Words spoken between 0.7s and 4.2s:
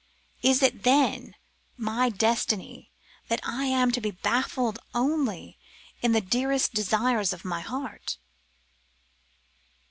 then my destiny that I am to be